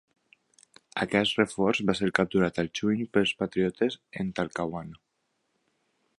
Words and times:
Aquest 1.05 1.37
reforç 1.41 1.81
va 1.89 1.95
ser 1.99 2.09
capturat 2.21 2.59
al 2.65 2.73
juny 2.81 3.05
pels 3.19 3.35
patriotes 3.43 4.01
en 4.25 4.35
Talcahuano. 4.41 5.01